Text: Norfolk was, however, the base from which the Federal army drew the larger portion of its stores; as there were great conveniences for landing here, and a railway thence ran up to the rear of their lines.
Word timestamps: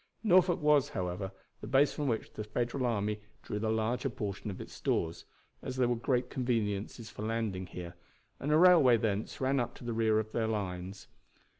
Norfolk 0.23 0.59
was, 0.63 0.89
however, 0.89 1.31
the 1.59 1.67
base 1.67 1.93
from 1.93 2.07
which 2.07 2.33
the 2.33 2.43
Federal 2.43 2.87
army 2.87 3.21
drew 3.43 3.59
the 3.59 3.69
larger 3.69 4.09
portion 4.09 4.49
of 4.49 4.59
its 4.59 4.73
stores; 4.73 5.25
as 5.61 5.75
there 5.75 5.87
were 5.87 5.95
great 5.95 6.27
conveniences 6.27 7.11
for 7.11 7.21
landing 7.21 7.67
here, 7.67 7.93
and 8.39 8.51
a 8.51 8.57
railway 8.57 8.97
thence 8.97 9.39
ran 9.39 9.59
up 9.59 9.75
to 9.75 9.83
the 9.83 9.93
rear 9.93 10.17
of 10.17 10.31
their 10.31 10.47
lines. 10.47 11.07